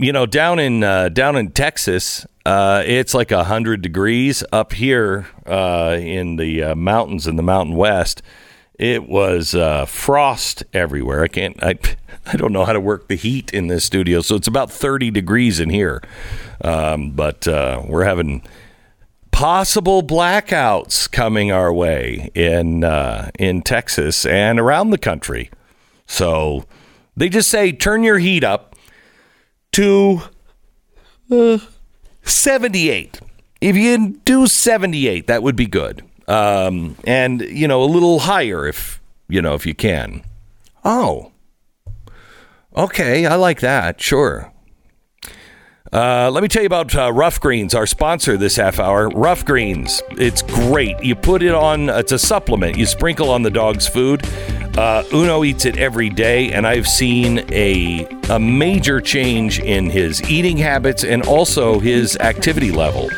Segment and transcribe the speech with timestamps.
[0.00, 4.42] You know, down in uh, down in Texas, uh, it's like hundred degrees.
[4.50, 8.22] Up here uh, in the uh, mountains in the Mountain West,
[8.78, 11.22] it was uh, frost everywhere.
[11.22, 11.62] I can't.
[11.62, 11.78] I
[12.26, 15.10] I don't know how to work the heat in this studio, so it's about thirty
[15.10, 16.00] degrees in here.
[16.64, 18.42] Um, but uh, we're having
[19.32, 22.84] possible blackouts coming our way in
[23.38, 25.50] in Texas and around the country.
[26.06, 26.64] So
[27.18, 28.69] they just say turn your heat up
[29.72, 30.22] to
[31.30, 31.58] uh,
[32.22, 33.20] 78.
[33.60, 36.02] If you do 78, that would be good.
[36.26, 40.22] Um, and you know a little higher if you know if you can.
[40.84, 41.32] Oh,
[42.76, 44.00] okay, I like that.
[44.00, 44.52] Sure.
[45.92, 49.08] Uh, let me tell you about uh, Rough Greens, our sponsor this half hour.
[49.08, 51.02] Rough Greens, it's great.
[51.02, 52.76] You put it on, it's a supplement.
[52.76, 54.24] You sprinkle on the dog's food.
[54.78, 60.22] Uh, Uno eats it every day, and I've seen a, a major change in his
[60.30, 63.08] eating habits and also his activity level.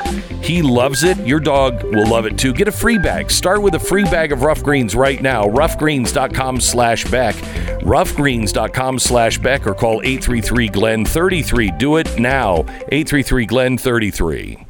[0.43, 1.17] He loves it.
[1.19, 2.53] Your dog will love it too.
[2.53, 3.31] Get a free bag.
[3.31, 5.45] Start with a free bag of Rough Greens right now.
[5.45, 7.37] Roughgreens.com slash Beck.
[7.83, 11.71] Roughgreens.com slash Beck or call 833 Glenn 33.
[11.79, 12.61] Do it now.
[12.91, 14.67] 833 Glenn 33.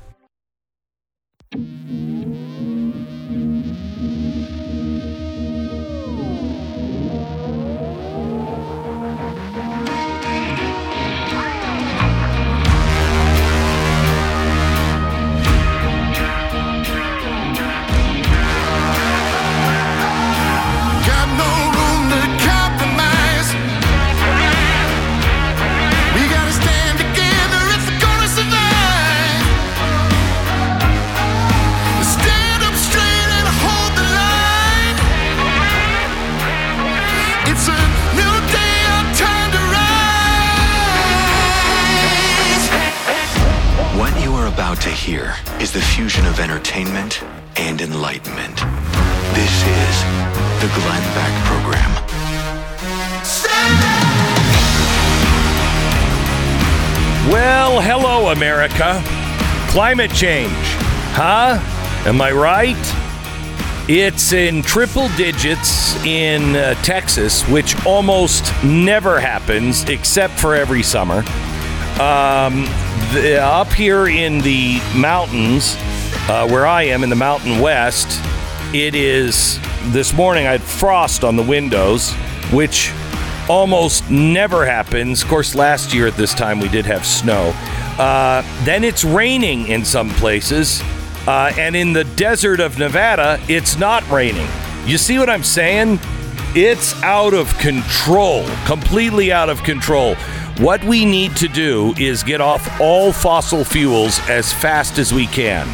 [50.63, 51.91] The Glenn Beck Program.
[57.29, 59.03] Well, hello, America.
[59.73, 60.53] Climate change,
[61.17, 61.59] huh?
[62.07, 62.77] Am I right?
[63.89, 71.25] It's in triple digits in uh, Texas, which almost never happens except for every summer.
[72.01, 72.67] Um,
[73.13, 75.75] the, up here in the mountains,
[76.29, 78.23] uh, where I am in the Mountain West,
[78.75, 79.59] it is
[79.93, 82.13] this morning I had frost on the windows,
[82.53, 82.91] which
[83.49, 85.23] almost never happens.
[85.23, 87.53] Of course, last year at this time we did have snow.
[87.99, 90.81] Uh, then it's raining in some places,
[91.27, 94.49] uh, and in the desert of Nevada, it's not raining.
[94.87, 96.01] You see what I'm saying?
[96.55, 100.15] It's out of control, completely out of control.
[100.59, 105.27] What we need to do is get off all fossil fuels as fast as we
[105.27, 105.69] can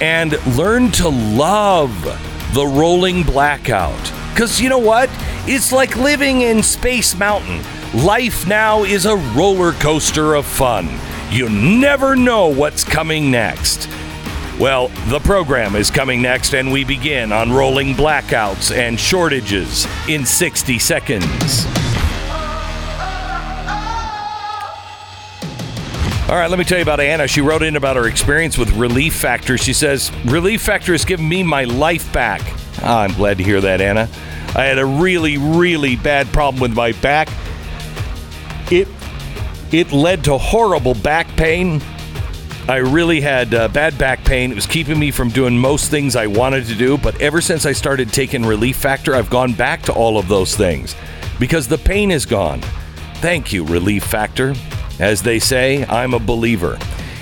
[0.00, 1.92] and learn to love
[2.54, 4.12] the rolling blackout.
[4.32, 5.10] Because you know what?
[5.46, 7.62] It's like living in Space Mountain.
[8.04, 10.88] Life now is a roller coaster of fun.
[11.30, 13.88] You never know what's coming next.
[14.58, 20.26] Well, the program is coming next, and we begin on rolling blackouts and shortages in
[20.26, 21.77] 60 seconds.
[26.28, 27.26] All right, let me tell you about Anna.
[27.26, 29.56] She wrote in about her experience with Relief Factor.
[29.56, 32.42] She says, Relief Factor has given me my life back.
[32.82, 34.10] Ah, I'm glad to hear that, Anna.
[34.54, 37.30] I had a really, really bad problem with my back.
[38.70, 38.88] It
[39.72, 41.80] it led to horrible back pain.
[42.68, 44.52] I really had uh, bad back pain.
[44.52, 46.98] It was keeping me from doing most things I wanted to do.
[46.98, 50.54] But ever since I started taking Relief Factor, I've gone back to all of those
[50.54, 50.94] things
[51.38, 52.60] because the pain is gone.
[53.22, 54.54] Thank you, Relief Factor.
[54.98, 56.78] As they say, I'm a believer.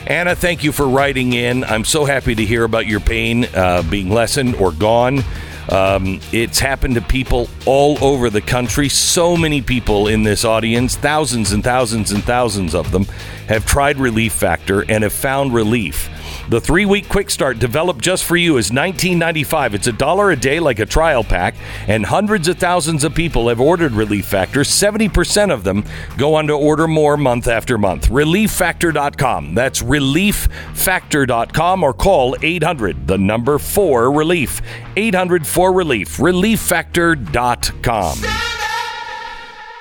[0.06, 1.64] Anna, thank you for writing in.
[1.64, 5.24] I'm so happy to hear about your pain uh, being lessened or gone.
[5.68, 8.88] Um, it's happened to people all over the country.
[8.88, 13.04] So many people in this audience, thousands and thousands and thousands of them,
[13.48, 16.08] have tried Relief Factor and have found relief.
[16.48, 19.74] The three week quick start developed just for you is $19.95.
[19.74, 21.56] It's a dollar a day, like a trial pack,
[21.88, 24.60] and hundreds of thousands of people have ordered Relief Factor.
[24.60, 25.84] 70% of them
[26.16, 28.10] go on to order more month after month.
[28.10, 29.54] ReliefFactor.com.
[29.54, 34.62] That's ReliefFactor.com or call 800, the number 4 Relief.
[34.96, 36.16] 800 4 Relief.
[36.18, 38.18] ReliefFactor.com.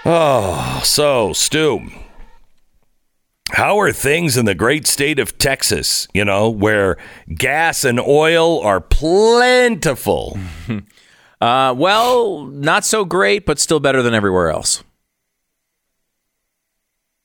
[0.08, 2.05] Oh, so, Stu.
[3.56, 6.98] How are things in the great state of Texas, you know, where
[7.34, 10.38] gas and oil are plentiful?
[11.42, 14.84] Uh, well, not so great, but still better than everywhere else.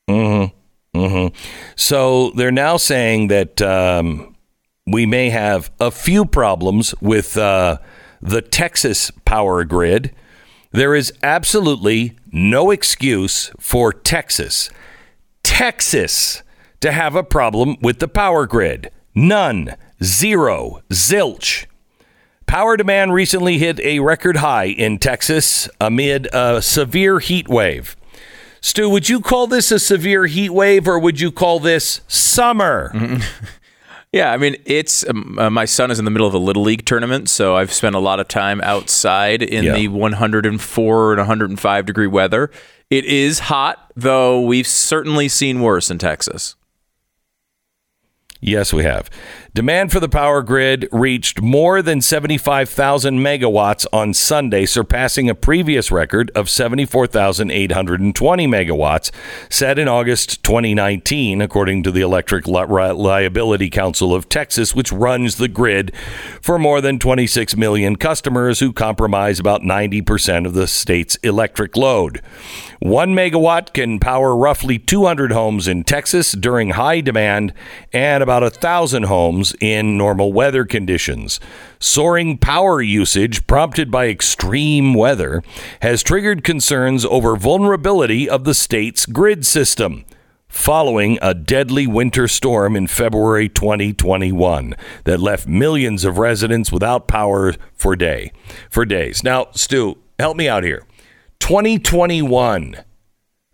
[0.09, 0.47] Hmm.
[0.95, 1.29] Hmm.
[1.77, 4.37] So they're now saying that um,
[4.85, 7.79] we may have a few problems with uh,
[8.21, 10.13] the Texas power grid.
[10.73, 14.71] There is absolutely no excuse for Texas,
[15.43, 16.43] Texas,
[16.81, 18.91] to have a problem with the power grid.
[19.15, 19.75] None.
[20.03, 20.83] Zero.
[20.91, 21.67] Zilch.
[22.47, 27.97] Power demand recently hit a record high in Texas amid a severe heat wave.
[28.61, 32.93] Stu, would you call this a severe heat wave or would you call this summer?
[34.13, 36.65] Yeah, I mean, it's um, uh, my son is in the middle of a little
[36.65, 39.75] league tournament, so I've spent a lot of time outside in Yeah.
[39.77, 42.51] the 104 and 105 degree weather.
[42.91, 46.57] It is hot, though we've certainly seen worse in Texas.
[48.41, 49.09] Yes, we have.
[49.53, 55.91] Demand for the power grid reached more than 75,000 megawatts on Sunday, surpassing a previous
[55.91, 59.11] record of 74,820 megawatts
[59.49, 65.49] set in August 2019, according to the Electric Reliability Council of Texas, which runs the
[65.49, 65.93] grid
[66.41, 72.23] for more than 26 million customers who comprise about 90% of the state's electric load.
[72.79, 77.53] One megawatt can power roughly 200 homes in Texas during high demand
[77.93, 79.03] and about a thousand
[79.61, 81.41] in normal weather conditions.
[81.79, 85.43] Soaring power usage prompted by extreme weather
[85.83, 90.05] has triggered concerns over vulnerability of the state's grid system.
[90.49, 97.55] Following a deadly winter storm in February 2021 that left millions of residents without power
[97.75, 98.33] for day
[98.69, 99.23] for days.
[99.23, 100.85] Now, Stu, help me out here.
[101.39, 102.77] 2021.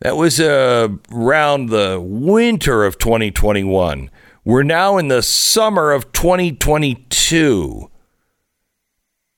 [0.00, 4.11] That was uh, around the winter of 2021.
[4.46, 7.90] We're now in the summer of 2022.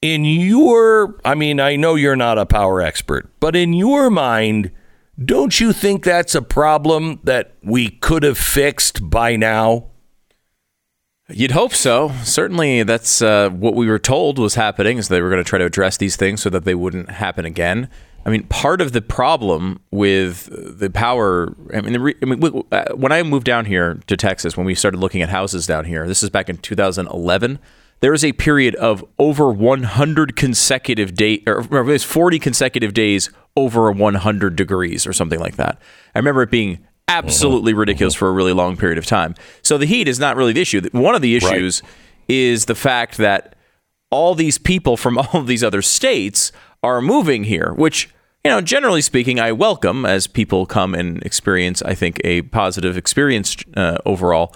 [0.02, 4.70] In your, I mean, I know you're not a power expert, but in your mind,
[5.18, 9.86] don't you think that's a problem that we could have fixed by now?
[11.30, 12.12] You'd hope so.
[12.22, 14.98] Certainly, that's uh, what we were told was happening.
[14.98, 17.46] Is they were going to try to address these things so that they wouldn't happen
[17.46, 17.88] again.
[18.28, 21.54] I mean, part of the problem with the power.
[21.72, 24.66] I mean, the re, I mean, uh, when I moved down here to Texas, when
[24.66, 27.58] we started looking at houses down here, this is back in 2011.
[28.00, 32.92] There was a period of over 100 consecutive days, or or it was 40 consecutive
[32.92, 35.80] days over 100 degrees, or something like that.
[36.14, 39.36] I remember it being absolutely ridiculous for a really long period of time.
[39.62, 40.82] So the heat is not really the issue.
[40.92, 41.82] One of the issues
[42.28, 43.56] is the fact that
[44.10, 46.52] all these people from all of these other states
[46.82, 48.10] are moving here, which,
[48.44, 52.96] you know, generally speaking, I welcome as people come and experience, I think, a positive
[52.96, 54.54] experience uh, overall.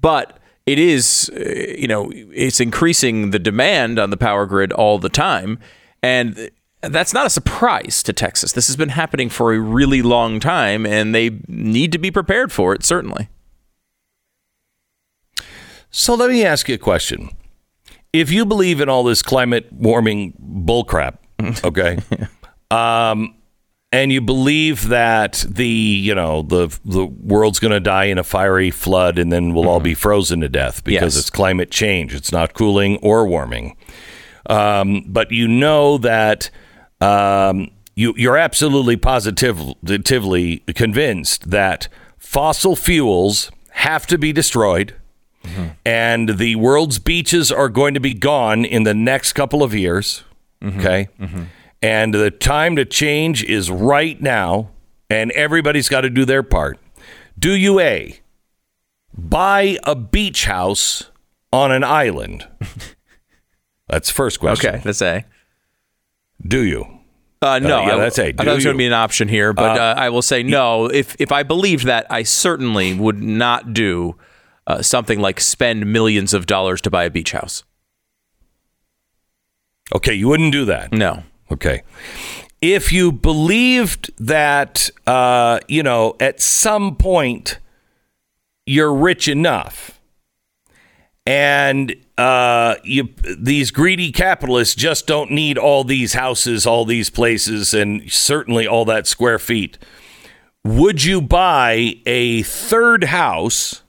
[0.00, 1.40] But it is, uh,
[1.76, 5.58] you know, it's increasing the demand on the power grid all the time.
[6.02, 6.50] And
[6.82, 8.52] that's not a surprise to Texas.
[8.52, 12.52] This has been happening for a really long time, and they need to be prepared
[12.52, 13.28] for it, certainly.
[15.90, 17.30] So let me ask you a question.
[18.12, 21.18] If you believe in all this climate warming bullcrap,
[21.64, 21.98] okay,
[22.72, 23.34] um,
[23.94, 28.24] and you believe that the you know the the world's going to die in a
[28.24, 31.20] fiery flood and then we'll all be frozen to death because Yes.
[31.20, 33.76] it's climate change, it's not cooling or warming.
[34.48, 36.50] Um, but you know that
[37.00, 41.88] um, you you're absolutely positively convinced that
[42.18, 44.94] fossil fuels have to be destroyed
[45.84, 50.22] and the world's beaches are going to be gone in the next couple of years.
[50.64, 51.08] Okay.
[51.82, 54.70] And the time to change is right now,
[55.10, 56.78] and everybody's got to do their part.
[57.38, 58.20] Do you A,
[59.16, 61.10] buy a beach house
[61.52, 62.46] on an island?
[63.88, 64.70] That's the first question.
[64.70, 65.26] Okay, that's A.
[66.46, 66.86] Do you?
[67.42, 68.26] Uh, no, yeah, I, that's A.
[68.28, 70.22] I Do thought it was going to be an option here, but uh, I will
[70.22, 70.86] say no.
[70.86, 74.16] If if I believed that, I certainly would not do
[74.66, 77.64] uh, something like spend millions of dollars to buy a beach house.
[79.94, 80.92] Okay, you wouldn't do that.
[80.92, 81.24] No.
[81.52, 81.82] Okay.
[82.62, 87.58] If you believed that, uh, you know, at some point
[88.64, 90.00] you're rich enough
[91.26, 97.74] and uh, you, these greedy capitalists just don't need all these houses, all these places,
[97.74, 99.76] and certainly all that square feet.
[100.64, 103.82] Would you buy a third house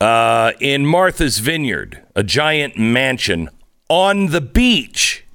[0.00, 3.48] uh, in Martha's Vineyard, a giant mansion
[3.88, 5.25] on the beach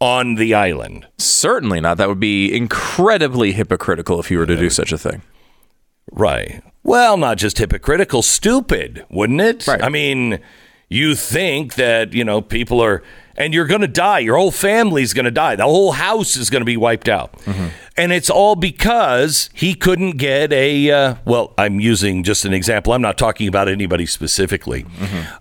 [0.00, 1.06] on the island?
[1.18, 1.96] Certainly not.
[1.98, 5.22] That would be incredibly hypocritical if you were to do such a thing.
[6.12, 6.62] Right.
[6.82, 9.66] Well, not just hypocritical, stupid, wouldn't it?
[9.66, 9.82] Right.
[9.82, 10.38] I mean,
[10.88, 13.02] you think that, you know, people are,
[13.36, 14.20] and you're going to die.
[14.20, 15.56] Your whole family's going to die.
[15.56, 17.32] The whole house is going to be wiped out.
[17.40, 17.68] Mm-hmm.
[17.98, 22.92] And it's all because he couldn't get a, uh, well, I'm using just an example.
[22.92, 24.84] I'm not talking about anybody specifically.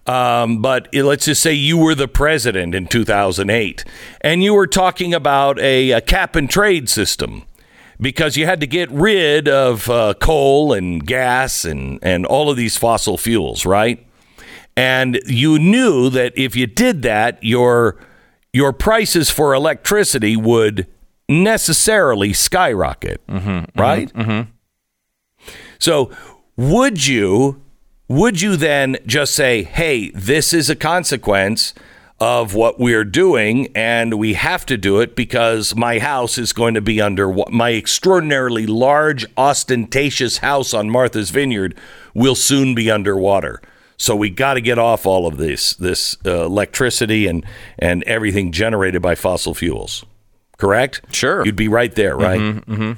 [0.07, 3.83] Um, but let's just say you were the president in 2008
[4.21, 7.43] and you were talking about a, a cap and trade system
[7.99, 12.57] because you had to get rid of uh, coal and gas and, and all of
[12.57, 14.05] these fossil fuels, right?
[14.77, 17.97] And you knew that if you did that, your
[18.51, 20.87] your prices for electricity would
[21.27, 24.11] necessarily skyrocket, mm-hmm, mm-hmm, mm-hmm, right?
[25.79, 26.11] So
[26.55, 27.61] would you
[28.07, 31.73] would you then just say, "Hey, this is a consequence
[32.19, 36.73] of what we're doing and we have to do it because my house is going
[36.73, 41.75] to be under my extraordinarily large ostentatious house on Martha's Vineyard
[42.13, 43.61] will soon be underwater."
[43.97, 47.45] So we got to get off all of this this uh, electricity and
[47.79, 50.05] and everything generated by fossil fuels.
[50.57, 51.01] Correct?
[51.11, 51.45] Sure.
[51.45, 52.97] You'd be right there, right?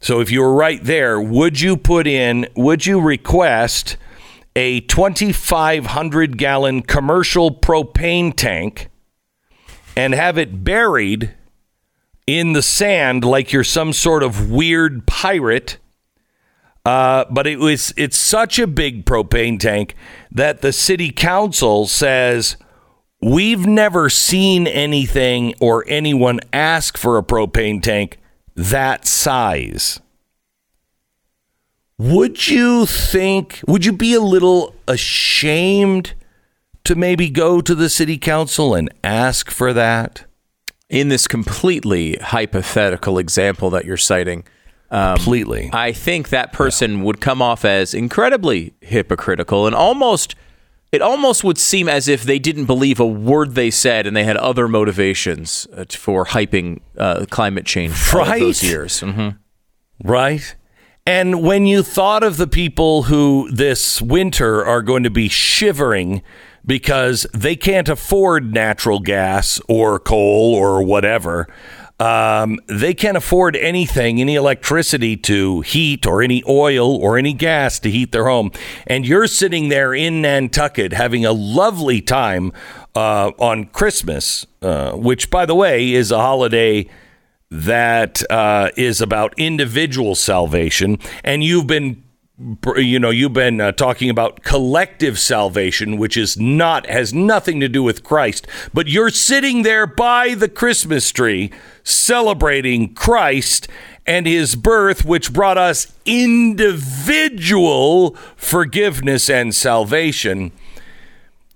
[0.00, 3.96] So if you were right there, would you put in, would you request
[4.56, 8.90] a 2,500 gallon commercial propane tank
[9.96, 11.34] and have it buried
[12.26, 15.78] in the sand like you're some sort of weird pirate?
[16.84, 19.94] Uh, but it was it's such a big propane tank
[20.30, 22.58] that the city council says
[23.20, 28.18] we've never seen anything or anyone ask for a propane tank
[28.54, 30.00] that size.
[31.98, 36.14] Would you think, would you be a little ashamed
[36.84, 40.24] to maybe go to the city council and ask for that?
[40.90, 44.44] In this completely hypothetical example that you're citing,
[44.90, 45.70] um, Completely.
[45.72, 50.36] I think that person would come off as incredibly hypocritical and almost
[50.94, 54.24] it almost would seem as if they didn't believe a word they said and they
[54.24, 57.98] had other motivations uh, for hyping uh, climate change of
[58.38, 58.62] those Right.
[58.62, 59.00] years.
[59.00, 59.28] hmm
[60.02, 60.56] Right.
[61.06, 66.22] And when you thought of the people who this winter are going to be shivering
[66.66, 71.46] because they can't afford natural gas or coal or whatever,
[72.04, 77.80] um, they can't afford anything, any electricity to heat or any oil or any gas
[77.80, 78.50] to heat their home.
[78.86, 82.52] And you're sitting there in Nantucket having a lovely time
[82.94, 86.90] uh, on Christmas, uh, which, by the way, is a holiday
[87.50, 92.03] that uh, is about individual salvation, and you've been,
[92.76, 97.68] you know, you've been uh, talking about collective salvation, which is not has nothing to
[97.68, 98.48] do with Christ.
[98.72, 101.52] But you're sitting there by the Christmas tree
[101.84, 103.68] celebrating Christ
[104.04, 107.36] and His birth, which brought us individual
[108.36, 110.50] forgiveness and salvation.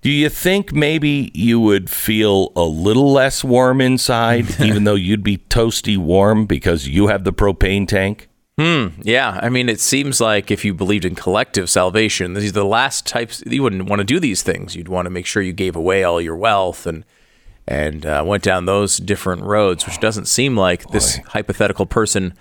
[0.01, 5.25] Do you think maybe you would feel a little less warm inside, even though you'd
[5.25, 8.29] be toasty warm because you have the propane tank?
[8.59, 12.65] Yeah, I mean, it seems like if you believed in collective salvation, these are the
[12.65, 13.43] last types.
[13.47, 14.75] You wouldn't want to do these things.
[14.75, 17.05] You'd want to make sure you gave away all your wealth and
[17.69, 22.35] and uh, went down those different roads, which doesn't seem like this hypothetical person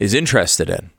[0.00, 0.90] is interested in.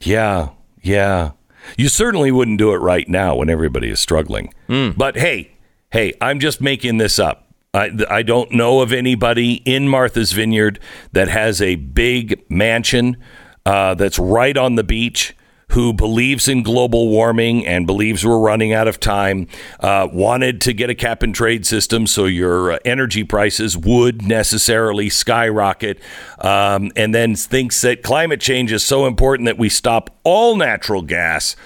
[0.00, 0.50] Yeah,
[0.82, 1.32] yeah.
[1.76, 4.54] You certainly wouldn't do it right now when everybody is struggling.
[4.96, 5.56] But hey,
[5.90, 7.45] hey, I'm just making this up.
[7.76, 10.80] I, I don't know of anybody in Martha's Vineyard
[11.12, 13.16] that has a big mansion
[13.64, 15.36] uh, that's right on the beach
[15.70, 19.48] who believes in global warming and believes we're running out of time,
[19.80, 24.22] uh, wanted to get a cap and trade system so your uh, energy prices would
[24.22, 25.98] necessarily skyrocket,
[26.38, 31.02] um, and then thinks that climate change is so important that we stop all natural
[31.02, 31.56] gas,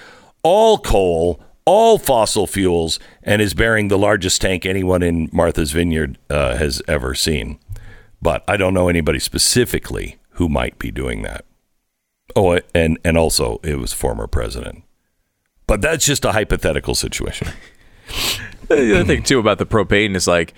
[0.41, 6.17] all coal, all fossil fuels, and is bearing the largest tank anyone in Martha's Vineyard
[6.29, 7.59] uh, has ever seen.
[8.21, 11.45] But I don't know anybody specifically who might be doing that.
[12.35, 14.83] Oh, and and also it was former president.
[15.67, 17.49] But that's just a hypothetical situation.
[18.67, 20.53] The other thing too about the propane is like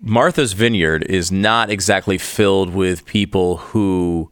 [0.00, 4.30] Martha's Vineyard is not exactly filled with people who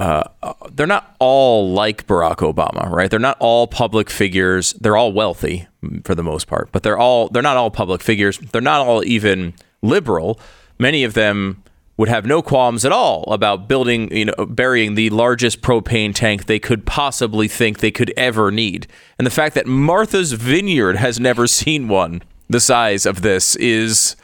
[0.00, 0.24] uh,
[0.72, 3.10] they're not all like Barack Obama, right?
[3.10, 4.72] They're not all public figures.
[4.74, 5.68] They're all wealthy,
[6.04, 6.70] for the most part.
[6.72, 8.38] But they're all they're not all public figures.
[8.38, 10.40] They're not all even liberal.
[10.78, 11.62] Many of them
[11.96, 16.46] would have no qualms at all about building, you know, burying the largest propane tank
[16.46, 18.86] they could possibly think they could ever need.
[19.18, 24.16] And the fact that Martha's Vineyard has never seen one the size of this is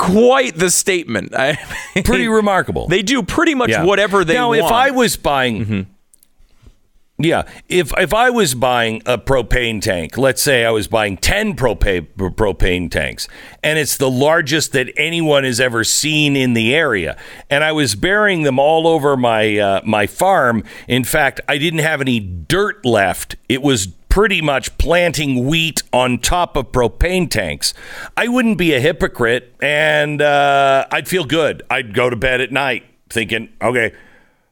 [0.00, 1.34] quite the statement.
[1.38, 1.58] I
[1.94, 2.88] mean, Pretty remarkable.
[2.88, 3.84] They do pretty much Yeah.
[3.84, 4.60] whatever they now, want.
[4.60, 4.66] Mm-hmm.
[4.66, 5.86] if I was buying,
[7.18, 11.54] yeah, if if I was buying a propane tank, let's say I was buying ten
[11.54, 13.28] propane propane tanks,
[13.62, 17.18] and it's the largest that anyone has ever seen in the area,
[17.50, 20.64] and I was burying them all over my uh, my farm.
[20.88, 23.36] In fact, I didn't have any dirt left.
[23.50, 27.72] It was pretty much planting wheat on top of propane tanks.
[28.16, 31.62] I wouldn't be a hypocrite, and uh, I'd feel good.
[31.70, 33.94] I'd go to bed at night thinking, okay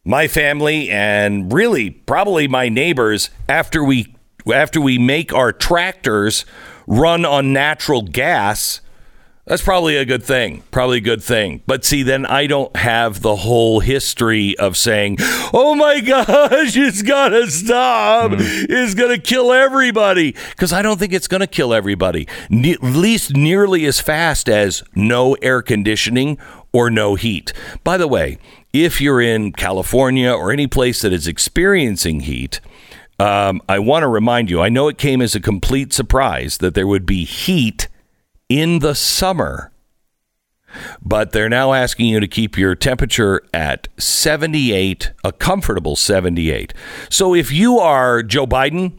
[0.08, 4.16] my family and really probably my neighbors after we
[4.50, 6.46] after we make our tractors
[6.86, 8.80] run on natural gas
[9.48, 11.62] that's probably a good thing probably a good thing.
[11.66, 15.16] But see then i don't have the whole history of saying
[15.52, 18.32] oh my gosh it's gotta stop.
[18.34, 20.36] It's gonna kill everybody.
[20.50, 22.28] Because i don't think it's gonna kill everybody.
[22.50, 26.38] Ne- at least nearly as fast as no air conditioning
[26.72, 27.52] or no heat.
[27.82, 28.38] By the way
[28.72, 32.60] if you're in California or any place that is experiencing heat,
[33.18, 36.74] um, I want to remind you I know it came as a complete surprise that
[36.74, 37.88] there would be heat
[38.48, 39.72] in the summer,
[41.02, 46.74] but they're now asking you to keep your temperature at 78, a comfortable 78.
[47.10, 48.92] So if you are Joe Biden,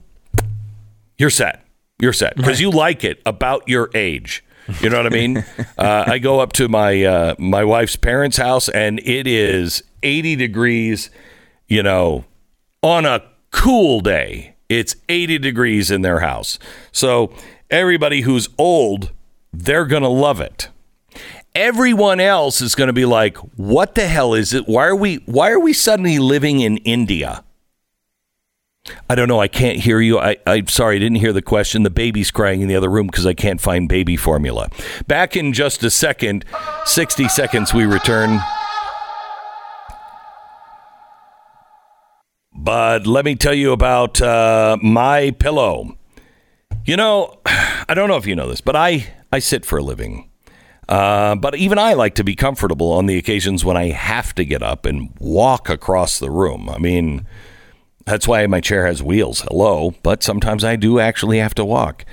[1.18, 1.66] you're set.
[2.02, 4.44] You're set because you like it about your age.
[4.82, 5.38] You know what I mean?
[5.78, 10.38] uh, I go up to my uh, my wife's parents' house and it is 80
[10.38, 11.10] degrees.
[11.68, 12.26] You know,
[12.82, 16.58] on a cool day, it's 80 degrees in their house.
[16.92, 17.34] So
[17.70, 19.12] everybody who's old,
[19.54, 20.70] they're gonna love it.
[21.56, 24.68] Everyone else is going to be like, "What the hell is it?
[24.68, 25.16] Why are we?
[25.26, 27.44] Why are we suddenly living in India?"
[29.10, 29.40] I don't know.
[29.40, 30.20] I can't hear you.
[30.20, 30.96] I, I'm sorry.
[30.96, 31.84] I didn't hear the question.
[31.84, 34.70] The baby's crying in the other room because I can't find baby formula.
[35.08, 36.46] Back in just a second.
[36.86, 38.40] 60 seconds, we return.
[42.54, 45.98] But let me tell you about uh, my pillow.
[46.86, 49.84] You know, I don't know if you know this, but I, I sit for a
[49.84, 50.30] living.
[50.88, 54.44] Uh, but even I like to be comfortable on the occasions when I have to
[54.44, 56.68] get up and walk across the room.
[56.68, 57.28] I mean,
[58.06, 59.42] that's why my chair has wheels.
[59.42, 59.94] Hello.
[60.02, 62.06] But sometimes I do actually have to walk.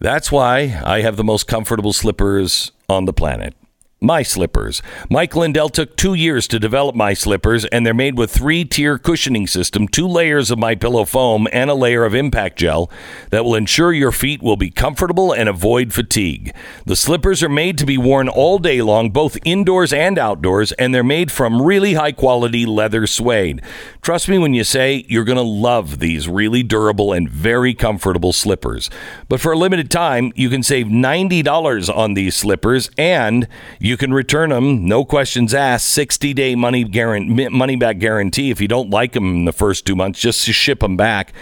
[0.00, 3.54] That's why I have the most comfortable slippers on the planet.
[4.00, 4.82] My slippers.
[5.08, 9.46] Mike Lindell took two years to develop my slippers, and they're made with three-tier cushioning
[9.46, 12.90] system, two layers of my pillow foam, and a layer of impact gel
[13.30, 16.54] that will ensure your feet will be comfortable and avoid fatigue.
[16.84, 20.94] The slippers are made to be worn all day long, both indoors and outdoors, and
[20.94, 23.62] they're made from really high-quality leather suede.
[24.02, 28.34] Trust me when you say you're going to love these really durable and very comfortable
[28.34, 28.90] slippers.
[29.30, 33.48] But for a limited time, you can save $90 on these slippers and
[33.86, 38.50] you can return them, no questions asked, 60 day money, guarantee, money back guarantee.
[38.50, 41.32] If you don't like them in the first two months, just ship them back.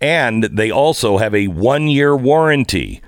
[0.00, 3.00] And they also have a one year warranty.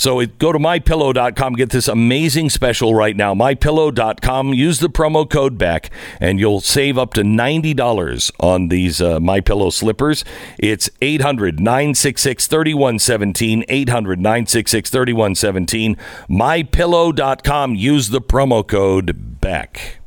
[0.00, 3.34] So go to mypillow.com, get this amazing special right now.
[3.34, 9.18] Mypillow.com, use the promo code BECK, and you'll save up to $90 on these uh,
[9.18, 10.24] MyPillow slippers.
[10.58, 13.64] It's 800 966 3117.
[13.68, 15.96] 800 966 3117.
[16.30, 19.98] MyPillow.com, use the promo code BECK.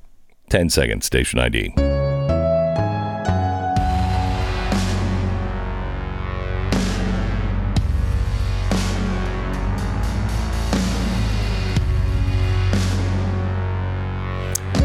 [0.49, 2.02] 10 seconds, station ID.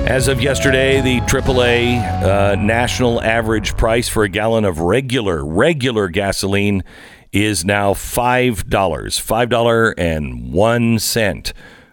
[0.09, 6.09] As of yesterday, the AAA uh, national average price for a gallon of regular regular
[6.09, 6.83] gasoline
[7.31, 11.53] is now five dollars, five dollar and one cent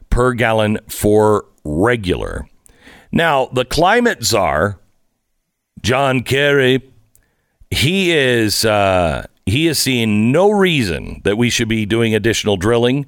[0.10, 2.48] per gallon for regular.
[3.12, 4.80] Now, the climate czar,
[5.82, 6.90] John Kerry,
[7.70, 13.08] he is uh, he is seeing no reason that we should be doing additional drilling,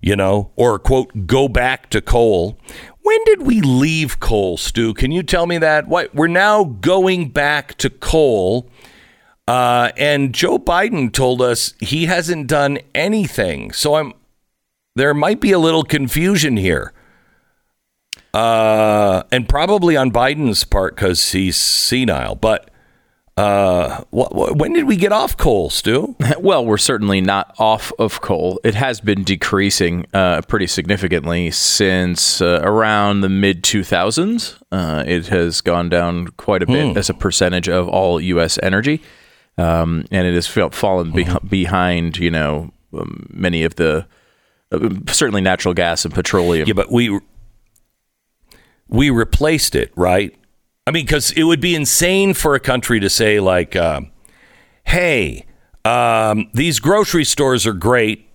[0.00, 2.56] you know, or quote go back to coal.
[3.04, 4.94] When did we leave coal, Stu?
[4.94, 5.86] Can you tell me that?
[5.86, 8.70] What we're now going back to coal.
[9.46, 13.72] Uh, and Joe Biden told us he hasn't done anything.
[13.72, 14.14] So I'm
[14.96, 16.94] there might be a little confusion here.
[18.32, 22.34] Uh, and probably on Biden's part because he's senile.
[22.34, 22.70] But
[23.36, 26.14] Uh, wh- wh- when did we get off coal, Stu?
[26.38, 28.60] Well, we're certainly not off of coal.
[28.62, 34.62] It has been decreasing uh, pretty significantly since uh, around the mid 2000s.
[34.70, 38.56] Uh, it has gone down quite a bit as a percentage of all U.S.
[38.62, 39.02] energy,
[39.58, 44.06] um, and it has fa- fallen beh behind, you know, um, many of the
[44.70, 46.68] uh, certainly natural gas and petroleum.
[46.68, 47.18] Yeah, but we
[48.88, 50.34] we replaced it, right?
[50.86, 54.02] I mean, because it would be insane for a country to say like, uh,
[54.84, 55.46] "Hey,
[55.84, 58.28] um, these grocery stores are great."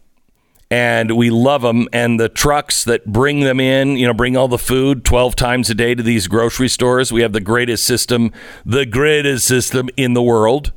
[0.71, 4.47] And we love them, and the trucks that bring them in, you know, bring all
[4.47, 7.11] the food twelve times a day to these grocery stores.
[7.11, 8.31] We have the greatest system,
[8.65, 10.71] the greatest system in the world.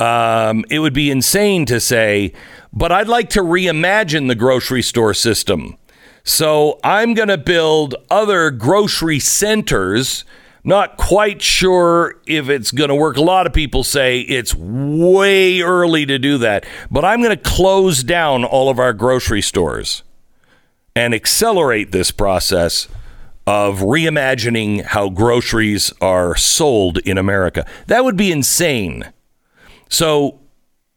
[0.00, 2.32] Um, it would be insane to say,
[2.72, 5.76] but I'd like to reimagine the grocery store system.
[6.22, 10.24] So I'm going to build other grocery centers.
[10.64, 13.16] Not quite sure if it's going to work.
[13.16, 17.42] A lot of people say it's way early to do that, but I'm going to
[17.42, 20.02] close down all of our grocery stores
[20.94, 22.88] and accelerate this process
[23.46, 27.64] of reimagining how groceries are sold in America.
[27.86, 29.10] That would be insane.
[29.88, 30.40] So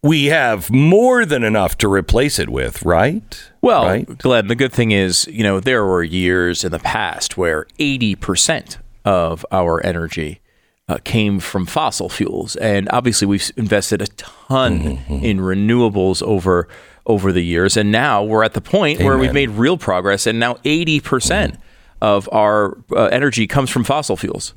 [0.04, 3.52] we have more than enough to replace it with, right?
[3.62, 4.18] Well, right?
[4.18, 8.78] Glenn, the good thing is, you know, there were years in the past where 80%
[9.06, 10.42] of our energy
[10.88, 12.56] uh, came from fossil fuels.
[12.58, 15.14] And obviously, we've invested a ton Mm-hmm.
[15.26, 16.68] in renewables over
[17.06, 17.78] over the years.
[17.78, 20.28] And now we're at the point where we've made real progress.
[20.28, 21.58] And now 80%
[22.00, 24.54] of our uh, energy comes from fossil fuels,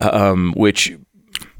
[0.00, 0.96] um, which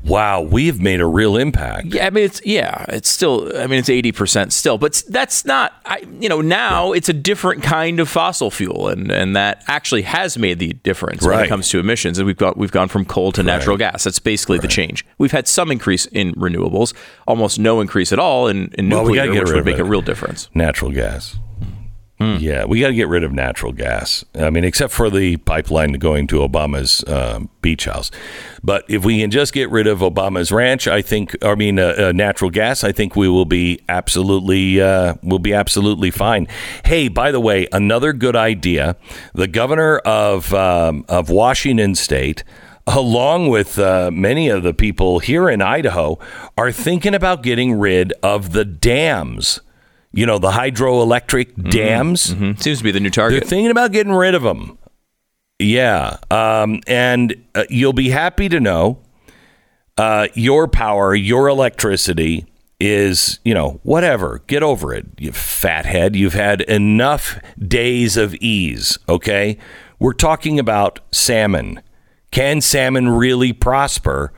[0.05, 1.87] wow, we've made a real impact.
[1.95, 5.45] yeah, I mean it's yeah, it's still I mean it's eighty percent still, but that's
[5.45, 9.63] not I you know now it's a different kind of fossil fuel, and and that
[9.69, 12.19] actually has made the difference when it comes to emissions.
[12.19, 14.05] And we've got we've gone from coal to natural gas.
[14.05, 15.05] That's basically the change.
[15.19, 16.95] We've had some increase in renewables,
[17.27, 19.81] almost no increase at all in, in Well, nuclear, which would make it.
[19.81, 20.49] a real difference.
[20.55, 21.37] Natural gas.
[22.41, 24.25] Yeah, we got to get rid of natural gas.
[24.35, 28.11] I mean, except for the pipeline going to Obama's um, beach house.
[28.63, 31.37] But if we can just get rid of Obama's ranch, I think.
[31.43, 32.85] I mean, uh, uh, natural gas.
[32.85, 36.47] I think we will be absolutely uh, will be absolutely fine.
[36.85, 38.97] Hey, by the way, another good idea.
[39.35, 42.45] The governor of um, of Washington State.
[42.85, 46.19] Along with uh, many of the people here in Idaho,
[46.59, 49.61] are thinking about getting rid of the dams
[50.13, 52.33] you know, the hydroelectric dams.
[52.33, 53.43] Hmm, Seems to be the new target.
[53.43, 54.79] They're thinking about getting rid of them.
[55.59, 56.17] Yeah.
[56.31, 58.99] Um, and uh, you'll be happy to know
[59.97, 62.47] uh, your power, your electricity
[62.81, 64.43] is, you know, whatever.
[64.49, 66.17] Get over it, you fathead.
[66.17, 69.57] You've had enough days of ease, okay?
[70.01, 71.81] We're talking about salmon.
[72.33, 74.33] Can salmon really prosper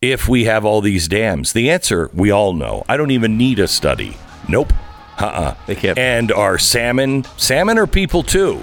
[0.00, 1.52] if we have all these dams?
[1.54, 2.84] The answer we all know.
[2.88, 4.16] I don't even need a study.
[4.48, 4.72] Nope.
[5.18, 5.54] Uh-uh.
[5.66, 5.98] They can't.
[5.98, 8.60] And our salmon salmon are people too.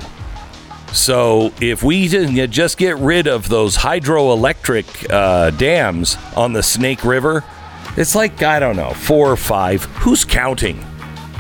[0.94, 7.04] So if we didn't just get rid of those hydroelectric uh, dams on the Snake
[7.04, 7.44] River,
[7.98, 9.84] it's like I don't know four or five.
[9.84, 10.84] Who's counting?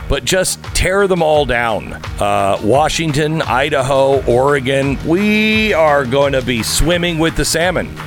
[0.08, 1.94] But just tear them all down.
[2.20, 5.00] Uh, Washington, Idaho, Oregon.
[5.08, 7.98] We are going to be swimming with the salmon,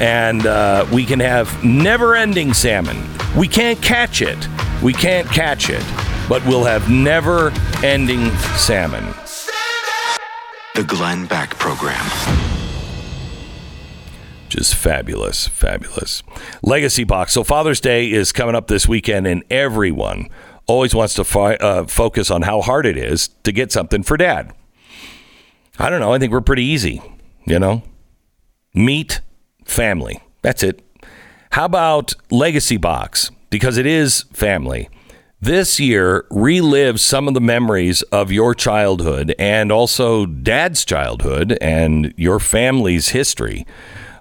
[0.00, 2.96] and uh, we can have never-ending salmon.
[3.36, 4.48] We can't catch it.
[4.82, 5.82] We can't catch it,
[6.28, 9.04] but we'll have never-ending salmon.
[10.74, 12.04] The Glenn Beck Program.
[14.48, 16.22] Just fabulous, fabulous.
[16.62, 17.32] Legacy Box.
[17.32, 20.28] So Father's Day is coming up this weekend, and everyone
[20.66, 24.16] always wants to fi- uh, focus on how hard it is to get something for
[24.16, 24.52] dad.
[25.78, 26.12] I don't know.
[26.12, 27.02] I think we're pretty easy,
[27.44, 27.82] you know?
[28.74, 29.20] Meat,
[29.64, 30.20] family.
[30.42, 30.82] That's it.
[31.50, 33.30] How about Legacy Box?
[33.50, 34.88] Because it is family.
[35.44, 42.14] This year, relive some of the memories of your childhood and also dad's childhood and
[42.16, 43.66] your family's history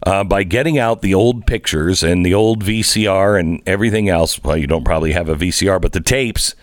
[0.06, 4.44] uh, by getting out the old pictures and the old VCR and everything else.
[4.44, 6.56] Well, you don't probably have a VCR, but the tapes,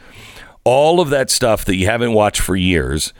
[0.62, 3.14] all of that stuff that you haven't watched for years,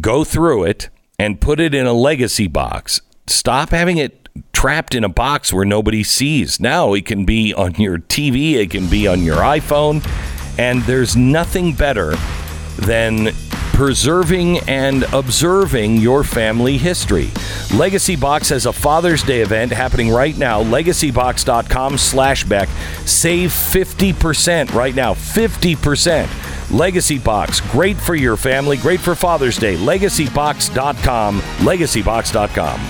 [0.00, 3.00] go through it and put it in a legacy box.
[3.26, 6.60] Stop having it trapped in a box where nobody sees.
[6.60, 10.04] Now it can be on your TV, it can be on your iPhone,
[10.58, 12.14] and there's nothing better
[12.78, 13.32] than
[13.74, 17.30] preserving and observing your family history.
[17.74, 20.62] Legacy Box has a Father's Day event happening right now.
[20.62, 22.68] LegacyBox.com slash Beck.
[23.04, 25.12] Save 50% right now.
[25.12, 26.70] 50%.
[26.70, 27.60] Legacy Box.
[27.60, 28.76] Great for your family.
[28.76, 29.76] Great for Father's Day.
[29.76, 31.40] LegacyBox.com.
[31.40, 32.80] LegacyBox.com.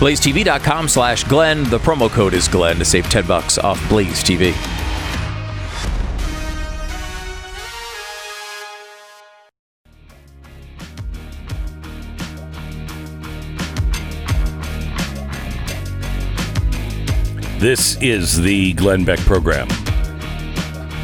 [0.00, 1.64] BlazeTV.com slash Glenn.
[1.64, 4.54] The promo code is Glenn to save 10 bucks off Blaze TV.
[17.60, 19.68] This is the Glenn Beck program.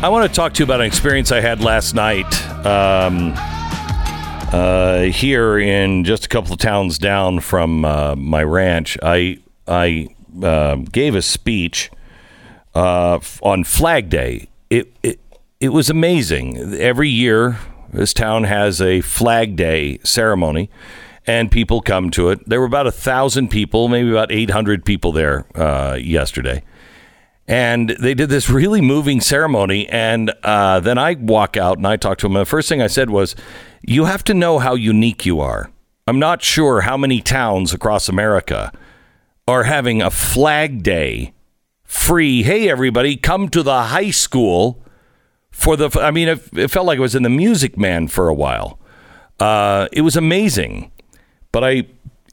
[0.02, 2.24] I want to talk to you about an experience I had last night
[2.64, 8.96] um, uh, here in just a couple of towns down from uh, my ranch.
[9.02, 10.08] I I
[10.42, 11.90] uh, gave a speech
[12.74, 14.48] uh, on Flag Day.
[14.70, 15.20] It, it
[15.60, 16.72] it was amazing.
[16.72, 17.58] Every year,
[17.92, 20.70] this town has a Flag Day ceremony,
[21.26, 22.48] and people come to it.
[22.48, 26.62] There were about a thousand people, maybe about eight hundred people there uh, yesterday
[27.48, 29.88] and they did this really moving ceremony.
[29.88, 32.36] And uh, then I walk out and I talk to him.
[32.36, 33.36] And the first thing I said was,
[33.82, 35.70] "You have to know how unique you are.
[36.06, 38.72] I'm not sure how many towns across America
[39.48, 41.34] are having a Flag Day
[41.84, 42.42] free.
[42.42, 44.82] Hey, everybody, come to the high school
[45.50, 45.90] for the.
[46.00, 48.78] I mean, it, it felt like it was in the Music Man for a while.
[49.38, 50.90] Uh, it was amazing,
[51.56, 51.84] but I,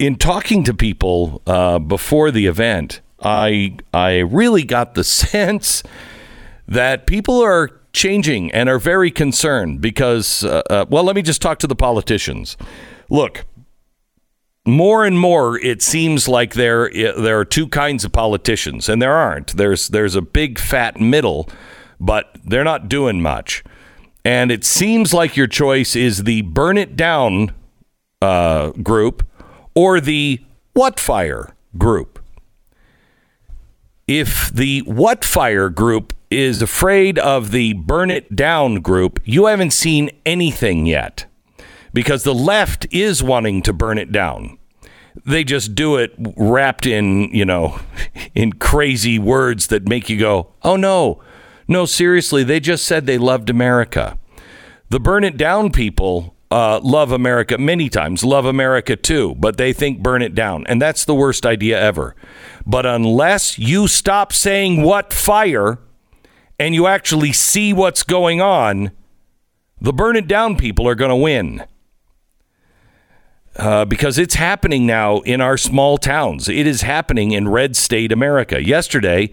[0.01, 5.81] in talking to people uh, before the event, I I really got the sense
[6.67, 10.43] that people are changing and are very concerned because.
[10.43, 12.57] Uh, uh, well, let me just talk to the politicians.
[13.09, 13.45] Look,
[14.65, 19.13] more and more it seems like there there are two kinds of politicians and there
[19.13, 21.49] aren't there's there's a big fat middle
[21.97, 23.63] but they're not doing much
[24.25, 27.51] and it seems like your choice is the burn it down
[28.23, 29.27] uh, group
[29.75, 30.39] or the
[30.73, 32.19] what fire group
[34.07, 39.71] if the what fire group is afraid of the burn it down group you haven't
[39.71, 41.25] seen anything yet
[41.93, 44.57] because the left is wanting to burn it down.
[45.25, 47.79] They just do it wrapped in, you know,
[48.35, 51.21] in crazy words that make you go, oh no,
[51.67, 54.17] no, seriously, they just said they loved America.
[54.89, 59.73] The burn it down people uh, love America many times, love America too, but they
[59.73, 60.63] think burn it down.
[60.67, 62.15] And that's the worst idea ever.
[62.63, 65.79] But unless you stop saying what fire
[66.59, 68.91] and you actually see what's going on,
[69.81, 71.63] the burn it down people are going to win
[73.55, 76.47] uh, because it's happening now in our small towns.
[76.47, 78.63] It is happening in red state America.
[78.63, 79.31] Yesterday,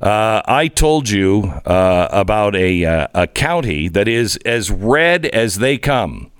[0.00, 5.56] uh, I told you uh, about a, uh, a county that is as red as
[5.56, 6.30] they come.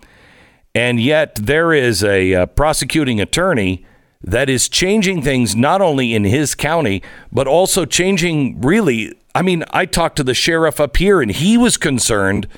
[0.75, 3.85] And yet, there is a, uh prosecuting attorney
[4.23, 7.03] that is changing things not only in his county,
[7.33, 9.17] but also changing really.
[9.35, 12.49] I mean, I talked to the sheriff up here, and he was concerned,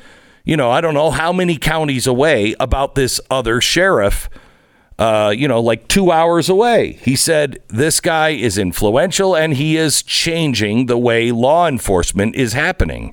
[0.44, 4.28] you know, I don't know how many counties away about this other sheriff
[4.98, 6.92] uh, you know, like two hours away.
[7.02, 12.52] He said this guy is influential and he is changing the way law enforcement is
[12.52, 13.12] happening.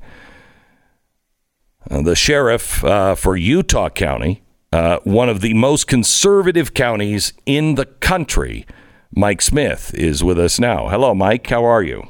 [1.89, 7.75] Uh, the sheriff uh, for Utah County, uh, one of the most conservative counties in
[7.75, 8.65] the country,
[9.15, 10.89] Mike Smith, is with us now.
[10.89, 11.47] Hello, Mike.
[11.47, 12.07] How are you?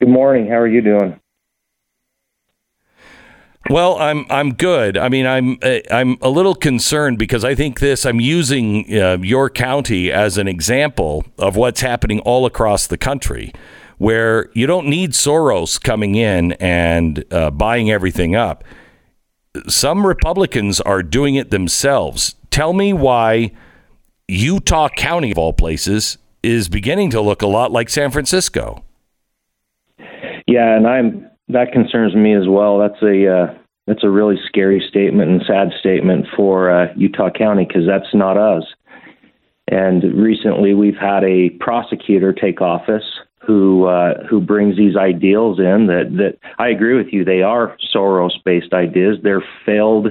[0.00, 0.48] Good morning.
[0.48, 1.20] How are you doing?
[3.68, 4.96] Well, I'm I'm good.
[4.96, 8.06] I mean, I'm uh, I'm a little concerned because I think this.
[8.06, 13.52] I'm using uh, your county as an example of what's happening all across the country,
[13.98, 18.62] where you don't need Soros coming in and uh, buying everything up.
[19.68, 22.34] Some Republicans are doing it themselves.
[22.50, 23.52] Tell me why
[24.28, 28.84] Utah County, of all places, is beginning to look a lot like San Francisco.
[30.46, 32.78] Yeah, and I'm that concerns me as well.
[32.78, 37.64] That's a uh, that's a really scary statement and sad statement for uh, Utah County
[37.66, 38.64] because that's not us.
[39.68, 43.04] And recently, we've had a prosecutor take office
[43.46, 47.24] who uh, who brings these ideals in that that I agree with you.
[47.24, 49.18] They are Soros-based ideas.
[49.22, 50.08] They're failed.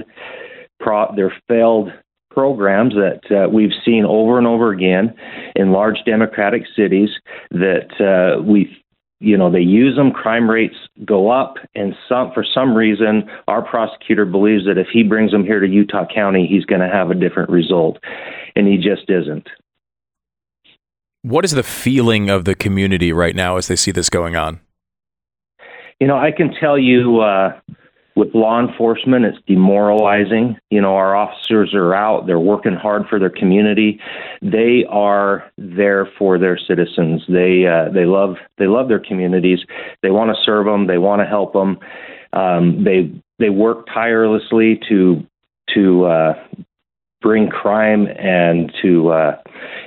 [0.80, 1.90] Pro, they're failed
[2.30, 5.14] programs that uh, we've seen over and over again
[5.54, 7.08] in large democratic cities
[7.50, 8.70] that uh, we
[9.20, 13.62] you know they use them crime rates go up and some for some reason our
[13.62, 17.10] prosecutor believes that if he brings them here to Utah County he's going to have
[17.10, 17.98] a different result
[18.54, 19.48] and he just isn't
[21.26, 24.60] What is the feeling of the community right now as they see this going on?
[25.98, 27.58] you know I can tell you uh
[28.14, 30.56] with law enforcement it's demoralizing.
[30.70, 32.26] You know our officers are out.
[32.26, 34.00] They're working hard for their community.
[34.40, 37.22] They are there for their citizens.
[37.28, 39.58] They uh, they love they love their communities.
[40.02, 41.78] They want to serve them they want to help them
[42.32, 43.10] um, they
[43.40, 45.26] they work tirelessly to
[45.74, 46.34] to uh,
[47.26, 49.36] bring crime and to uh,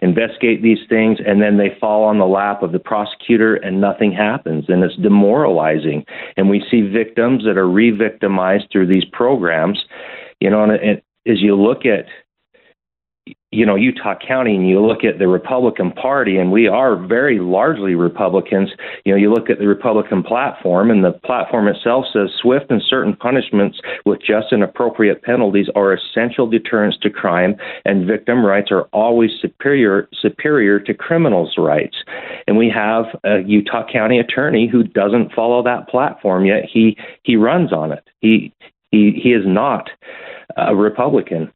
[0.02, 4.12] investigate these things, and then they fall on the lap of the prosecutor and nothing
[4.12, 6.04] happens, and it's demoralizing.
[6.36, 9.80] And we see victims that are re-victimized through these programs.
[10.41, 12.08] You know, and, and as you look at
[13.51, 17.39] you know Utah County and you look at the Republican Party and we are very
[17.39, 18.69] largely Republicans.
[19.05, 22.81] You know you look at the Republican platform and the platform itself says swift and
[22.88, 28.71] certain punishments with just and appropriate penalties are essential deterrents to crime and victim rights
[28.71, 31.97] are always superior superior to criminals rights.
[32.47, 37.35] And we have a Utah County attorney who doesn't follow that platform yet he he
[37.35, 38.07] runs on it.
[38.19, 38.53] He
[38.91, 39.89] he he is not
[40.55, 41.51] a Republican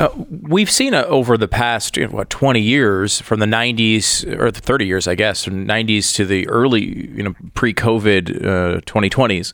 [0.00, 0.08] uh,
[0.42, 4.60] we've seen over the past you know, what 20 years from the 90s or the
[4.60, 9.52] 30 years I guess from 90s to the early you know pre-COVID uh, 2020s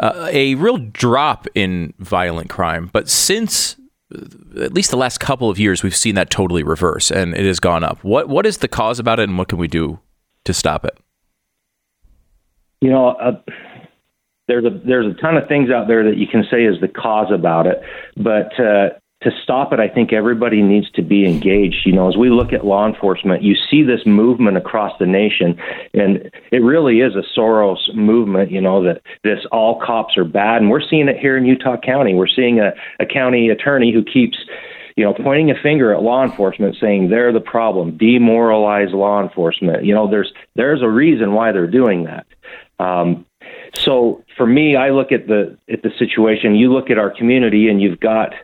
[0.00, 2.88] uh, a real drop in violent crime.
[2.92, 3.76] But since
[4.14, 7.44] uh, at least the last couple of years we've seen that totally reverse and it
[7.44, 8.02] has gone up.
[8.04, 9.98] What what is the cause about it and what can we do
[10.44, 10.96] to stop it?
[12.80, 13.42] You know
[14.50, 16.88] there's a there's a ton of things out there that you can say is the
[16.88, 17.80] cause about it
[18.16, 18.50] but
[19.22, 21.84] to stop it, I think everybody needs to be engaged.
[21.84, 25.60] You know, as we look at law enforcement, you see this movement across the nation,
[25.92, 28.50] and it really is a Soros movement.
[28.50, 31.76] You know that this all cops are bad, and we're seeing it here in Utah
[31.76, 32.14] County.
[32.14, 34.38] We're seeing a, a county attorney who keeps
[34.96, 39.84] you know, pointing a finger at law enforcement, saying they're the problem, demoralize law enforcement.
[39.84, 42.26] You know, there's there's a reason why they're doing that.
[42.78, 43.24] Um,
[43.74, 46.54] so for me, I look at the at the situation.
[46.54, 48.34] You look at our community, and you've got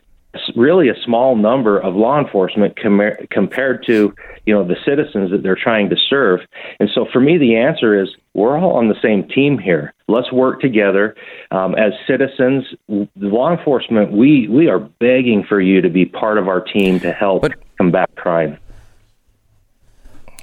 [0.55, 4.13] really a small number of law enforcement com- compared to
[4.45, 6.41] you know the citizens that they're trying to serve.
[6.79, 9.93] And so for me, the answer is we're all on the same team here.
[10.07, 11.15] Let's work together
[11.51, 12.65] um, as citizens.
[12.87, 17.11] Law enforcement, we we are begging for you to be part of our team to
[17.11, 18.57] help but, combat crime.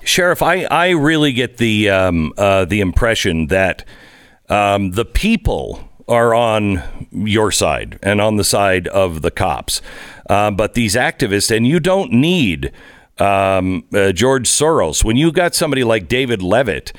[0.05, 3.87] Sheriff, I, I really get the um, uh, the impression that
[4.49, 9.81] um, the people are on your side and on the side of the cops.
[10.29, 12.73] Uh, but these activists, and you don't need
[13.19, 15.05] um, uh, George Soros.
[15.05, 16.93] When you got somebody like David Leavitt,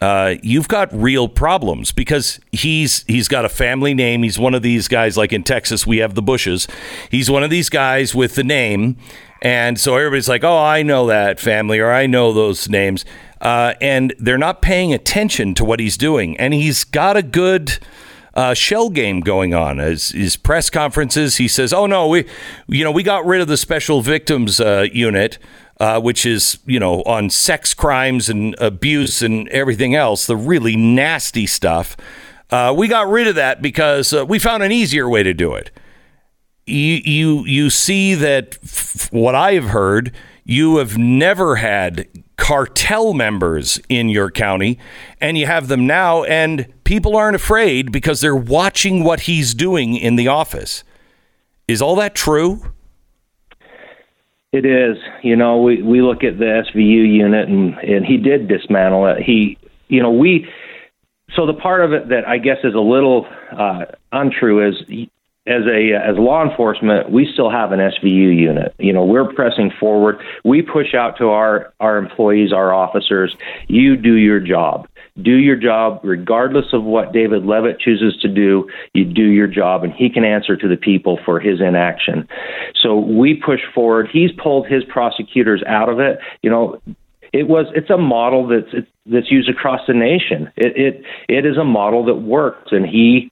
[0.00, 4.22] uh, you've got real problems because he's he's got a family name.
[4.22, 6.66] He's one of these guys like in Texas we have the Bushes.
[7.10, 8.96] He's one of these guys with the name,
[9.42, 13.04] and so everybody's like, "Oh, I know that family," or "I know those names,"
[13.42, 16.34] uh, and they're not paying attention to what he's doing.
[16.38, 17.78] And he's got a good
[18.34, 19.78] uh, shell game going on.
[19.78, 22.26] His, his, press conferences, he says, "Oh no, we,
[22.68, 25.38] you know, we got rid of the special victims uh, unit."
[25.78, 30.76] Uh, which is, you know, on sex crimes and abuse and everything else, the really
[30.76, 31.96] nasty stuff.
[32.50, 35.54] Uh, we got rid of that because uh, we found an easier way to do
[35.54, 35.70] it.
[36.66, 40.12] You, you, you see that f- what I've heard,
[40.44, 42.06] you have never had
[42.40, 44.78] cartel members in your county,
[45.20, 49.94] and you have them now, and people aren't afraid because they're watching what he's doing
[49.94, 50.82] in the office.
[51.68, 52.72] Is all that true?
[54.52, 54.96] It is.
[55.22, 59.22] You know, we, we look at the SVU unit, and, and he did dismantle it.
[59.22, 60.48] He, you know, we.
[61.36, 63.26] So the part of it that I guess is a little
[63.56, 65.08] uh, untrue is
[65.46, 68.74] as a as law enforcement, we still have an SVU unit.
[68.78, 70.18] You know, we're pressing forward.
[70.44, 73.34] We push out to our our employees, our officers.
[73.66, 74.86] You do your job.
[75.20, 78.68] Do your job regardless of what David Leavitt chooses to do.
[78.92, 82.28] You do your job, and he can answer to the people for his inaction.
[82.82, 84.08] So we push forward.
[84.12, 86.18] He's pulled his prosecutors out of it.
[86.42, 86.80] You know,
[87.32, 90.50] it was it's a model that's that's used across the nation.
[90.56, 93.29] It it it is a model that works, and he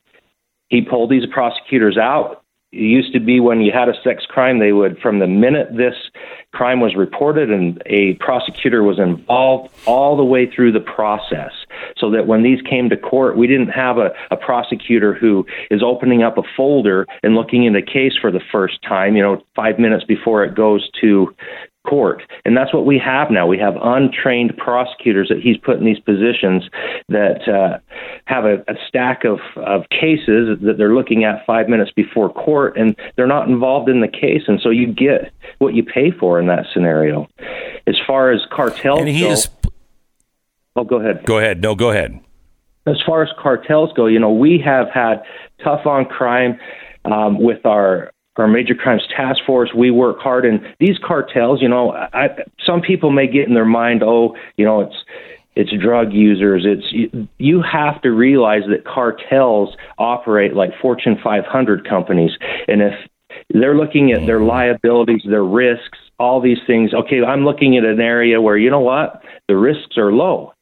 [0.69, 2.43] he pulled these prosecutors out.
[2.71, 5.69] It used to be when you had a sex crime, they would, from the minute
[5.75, 5.95] this
[6.53, 11.53] crime was reported and a prosecutor was involved, all the way through the process.
[11.97, 15.83] So that when these came to court, we didn't have a, a prosecutor who is
[15.83, 19.43] opening up a folder and looking in the case for the first time, you know,
[19.57, 21.35] five minutes before it goes to
[21.89, 22.23] court.
[22.45, 23.47] And that's what we have now.
[23.47, 26.69] We have untrained prosecutors that he's put in these positions
[27.09, 27.79] that uh,
[28.27, 32.77] have a, a stack of, of cases that they're looking at five minutes before court,
[32.77, 34.43] and they're not involved in the case.
[34.47, 37.29] And so you get what you pay for in that scenario.
[37.87, 39.49] As far as cartels and he go, is,
[40.77, 41.25] oh, go ahead.
[41.25, 41.63] Go ahead.
[41.63, 42.21] No, go ahead.
[42.87, 45.23] As far as cartels go, you know, we have had
[45.63, 46.59] tough on crime
[47.05, 50.45] um, with our our major crimes task force, we work hard.
[50.45, 52.29] And these cartels, you know, I,
[52.65, 54.97] some people may get in their mind, oh, you know, it's
[55.57, 56.65] it's drug users.
[56.65, 62.31] It's you, you have to realize that cartels operate like Fortune 500 companies,
[62.69, 62.95] and if
[63.51, 66.95] They're looking at their liabilities, their risks, all these things.
[66.95, 70.53] Okay, I'm looking at an area where you know what the risks are low.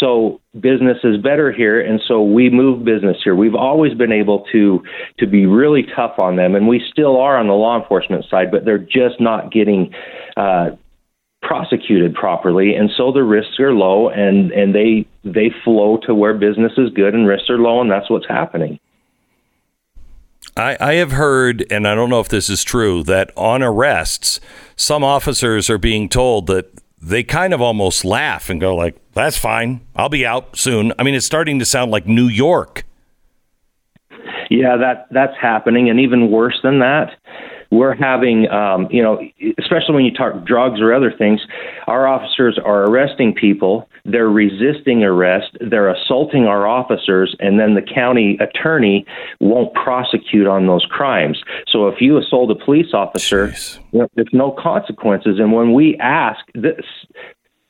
[0.00, 3.34] So business is better here, and so we move business here.
[3.34, 4.82] We've always been able to
[5.18, 8.50] to be really tough on them, and we still are on the law enforcement side,
[8.50, 9.94] but they're just not getting
[10.36, 10.70] uh,
[11.42, 16.34] prosecuted properly, and so the risks are low, and and they they flow to where
[16.34, 18.78] business is good and risks are low, and that's what's happening.
[20.56, 24.40] I, I have heard, and I don't know if this is true, that on arrests,
[24.74, 26.66] some officers are being told that
[27.00, 31.02] they kind of almost laugh and go like, "That's fine, I'll be out soon." I
[31.02, 32.84] mean, it's starting to sound like New York.
[34.50, 37.10] Yeah, that that's happening, and even worse than that,
[37.70, 39.20] we're having, um, you know,
[39.58, 41.40] especially when you talk drugs or other things,
[41.86, 43.88] our officers are arresting people.
[44.04, 45.56] They're resisting arrest.
[45.60, 49.04] They're assaulting our officers, and then the county attorney
[49.40, 51.42] won't prosecute on those crimes.
[51.66, 53.52] So if you assault a police officer,
[53.92, 55.38] you know, there's no consequences.
[55.38, 56.84] And when we ask this,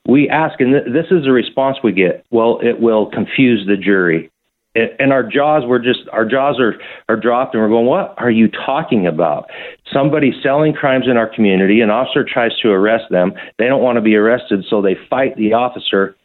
[0.07, 2.25] we ask, and th- this is the response we get.
[2.31, 4.31] Well, it will confuse the jury
[4.75, 6.75] and our jaws were just our jaws are
[7.09, 9.51] are dropped and we're going what are you talking about?
[9.93, 13.33] Somebody selling crimes in our community an officer tries to arrest them.
[13.59, 16.17] They don't want to be arrested so they fight the officer.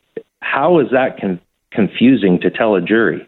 [0.42, 1.40] How is that con-
[1.72, 3.28] confusing to tell a jury?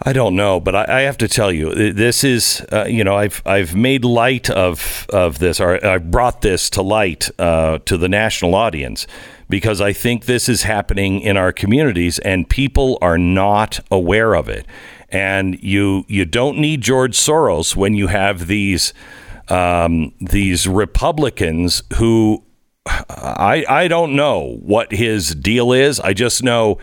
[0.00, 3.16] I don't know, but I, I have to tell you, this is uh, you know
[3.16, 7.96] I've I've made light of of this, or I brought this to light uh, to
[7.96, 9.06] the national audience
[9.48, 14.48] because I think this is happening in our communities, and people are not aware of
[14.48, 14.66] it.
[15.08, 18.92] And you you don't need George Soros when you have these
[19.48, 22.44] um, these Republicans who
[22.86, 25.98] I I don't know what his deal is.
[26.00, 26.78] I just know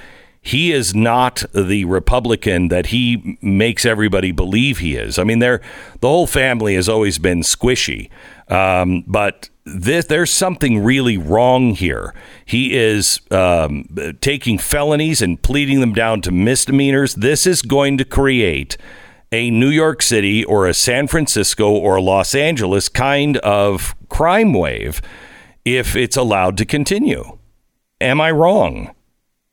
[0.45, 5.17] he is not the Republican that he makes everybody believe he is.
[5.17, 5.59] I mean, they're,
[6.01, 8.11] the whole family has always been squishy,
[8.47, 12.13] um, but this, there's something really wrong here.
[12.45, 13.87] He is um,
[14.21, 17.15] taking felonies and pleading them down to misdemeanors.
[17.15, 18.77] This is going to create
[19.31, 25.01] a New York City or a San Francisco or Los Angeles kind of crime wave
[25.65, 27.39] if it's allowed to continue.
[27.99, 28.94] Am I wrong?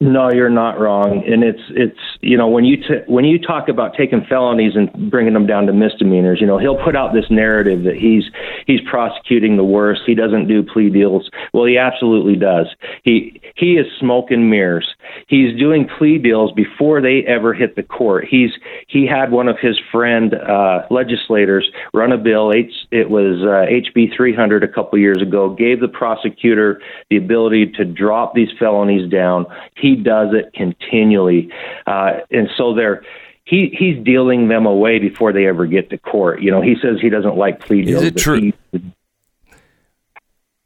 [0.03, 3.69] No, you're not wrong, and it's it's you know when you t- when you talk
[3.69, 7.27] about taking felonies and bringing them down to misdemeanors, you know he'll put out this
[7.31, 8.25] narrative that he's
[8.67, 10.01] he's prosecuting the worst.
[10.05, 11.31] He doesn't do plea deals.
[11.53, 12.67] Well, he absolutely does.
[13.05, 14.93] He he is smoke and mirrors.
[15.29, 18.27] He's doing plea deals before they ever hit the court.
[18.29, 18.51] He's
[18.89, 22.51] he had one of his friend uh, legislators run a bill.
[22.53, 25.55] H, it was uh, HB 300 a couple years ago.
[25.55, 29.47] Gave the prosecutor the ability to drop these felonies down.
[29.77, 31.51] He does it continually,
[31.87, 33.03] uh, and so they're.
[33.45, 36.41] He he's dealing them away before they ever get to court.
[36.43, 38.03] You know, he says he doesn't like plea deals.
[38.03, 38.53] Is it true- he-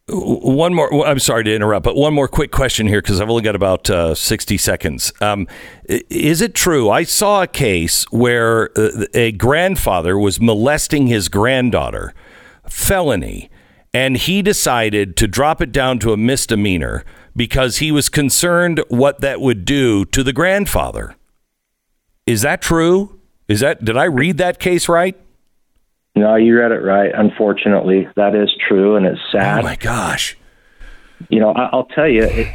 [0.09, 1.05] One more.
[1.07, 3.91] I'm sorry to interrupt, but one more quick question here because I've only got about
[3.91, 5.13] uh, 60 seconds.
[5.21, 5.49] Um,
[5.89, 6.89] is it true?
[6.91, 12.15] I saw a case where uh, a grandfather was molesting his granddaughter,
[12.69, 13.51] felony,
[13.93, 17.05] and he decided to drop it down to a misdemeanor
[17.37, 21.15] because he was concerned what that would do to the grandfather.
[22.27, 23.21] Is that true?
[23.47, 25.17] Is that did I read that case right?
[26.17, 27.11] no, you read it right.
[27.15, 29.59] Unfortunately, that is true, and it's sad.
[29.61, 30.37] Oh my gosh.
[31.29, 32.49] you know, I- I'll tell you, it,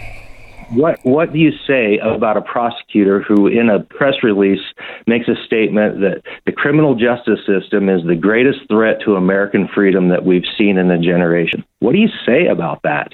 [0.72, 4.64] what what do you say about a prosecutor who, in a press release,
[5.06, 10.10] makes a statement that the criminal justice system is the greatest threat to American freedom
[10.10, 11.64] that we've seen in a generation?
[11.80, 13.14] What do you say about that?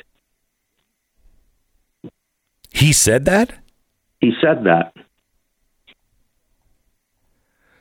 [2.78, 3.54] He said that?
[4.22, 4.94] He said that,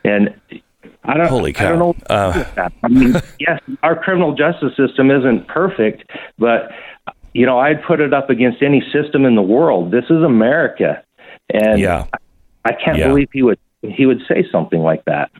[0.05, 0.35] and
[1.05, 1.29] I don't.
[1.29, 1.69] Holy I cow.
[1.71, 1.95] don't know.
[2.15, 2.73] Uh, do with that.
[2.83, 6.71] I mean, yes, our criminal justice system isn't perfect, but
[7.35, 9.91] you know, I'd put it up against any system in the world.
[9.91, 11.03] This is America,
[11.53, 12.07] and Yeah.
[12.65, 13.09] I can't Yeah.
[13.09, 15.31] believe he would he would say something like that.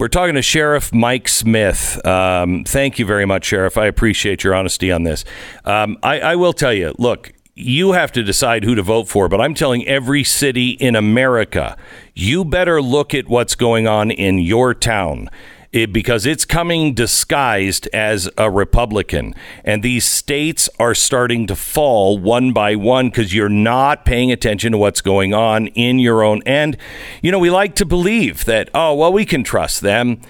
[0.00, 2.04] We're talking to Sheriff Mike Smith.
[2.04, 3.78] Um, thank you very much, Sheriff.
[3.78, 5.24] I appreciate your honesty on this.
[5.64, 9.28] Um, I, I will tell you look, you have to decide who to vote for,
[9.28, 11.76] but I'm telling every city in America,
[12.12, 15.30] you better look at what's going on in your town.
[15.74, 19.34] It, because it's coming disguised as a Republican.
[19.64, 24.70] And these states are starting to fall one by one because you're not paying attention
[24.70, 26.42] to what's going on in your own.
[26.46, 26.76] And,
[27.22, 30.20] you know, we like to believe that, oh, well, we can trust them.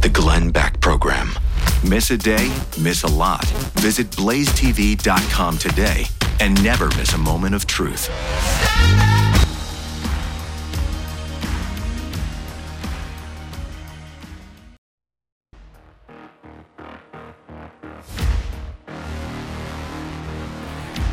[0.00, 1.30] The Glenn Beck Program.
[1.84, 3.44] Miss a day, miss a lot.
[3.80, 6.04] Visit blazetv.com today
[6.40, 8.08] and never miss a moment of truth.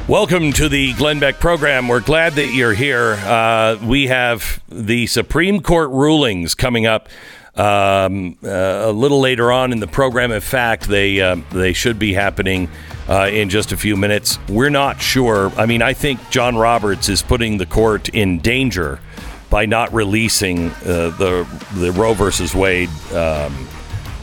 [0.07, 1.87] Welcome to the Glenn Beck program.
[1.87, 3.13] We're glad that you're here.
[3.13, 7.07] Uh, we have the Supreme Court rulings coming up
[7.55, 10.31] um, uh, a little later on in the program.
[10.31, 12.69] In fact, they uh, they should be happening
[13.07, 14.39] uh, in just a few minutes.
[14.49, 15.51] We're not sure.
[15.57, 18.99] I mean, I think John Roberts is putting the court in danger
[19.49, 22.89] by not releasing uh, the the Roe versus Wade.
[23.11, 23.67] Um,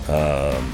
[0.09, 0.73] um,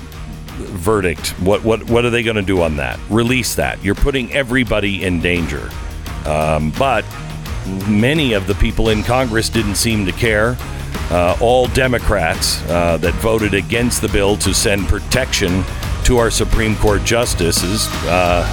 [0.57, 1.29] verdict.
[1.41, 2.99] What what what are they going to do on that?
[3.11, 3.83] Release that.
[3.85, 5.69] You're putting everybody in danger.
[6.25, 7.05] Um, but
[7.87, 10.57] many of the people in Congress didn't seem to care.
[11.11, 15.65] Uh, all Democrats uh, that voted against the bill to send protection
[16.05, 18.45] to our Supreme Court justices, uh,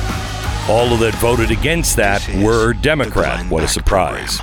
[0.70, 3.46] all of that voted against that were the Democrat.
[3.50, 4.40] What a surprise!